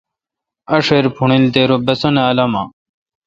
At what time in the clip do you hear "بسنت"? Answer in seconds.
1.85-2.21